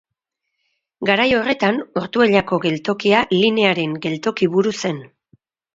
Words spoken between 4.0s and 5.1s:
geltoki-buru zen.